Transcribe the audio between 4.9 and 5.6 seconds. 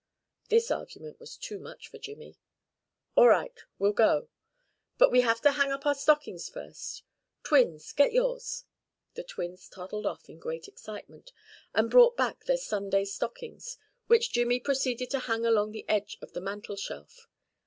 But we have to